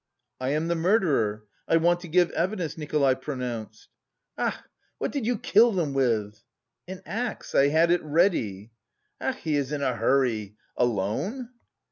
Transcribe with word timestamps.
"I 0.39 0.49
am 0.49 0.67
the 0.67 0.73
murderer.... 0.73 1.45
I 1.67 1.77
want 1.77 1.99
to 1.99 2.07
give 2.07 2.31
evidence," 2.31 2.75
Nikolay 2.75 3.13
pronounced. 3.13 3.87
"Ach! 4.35 4.55
What 4.97 5.11
did 5.11 5.27
you 5.27 5.37
kill 5.37 5.73
them 5.73 5.93
with?" 5.93 6.41
"An 6.87 7.03
axe. 7.05 7.53
I 7.53 7.67
had 7.67 7.91
it 7.91 8.01
ready." 8.01 8.71
"Ach, 9.21 9.35
he 9.43 9.55
is 9.57 9.71
in 9.71 9.83
a 9.83 9.93
hurry! 9.95 10.55
Alone?" 10.75 11.49